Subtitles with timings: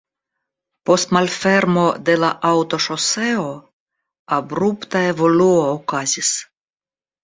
[0.89, 3.47] Post malfermo de la aŭtoŝoseo
[4.41, 6.39] abrupta evoluo okazis.